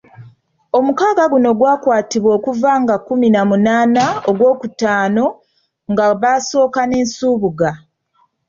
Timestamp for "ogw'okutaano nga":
4.29-6.03